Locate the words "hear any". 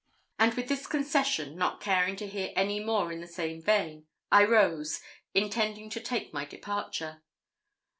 2.27-2.79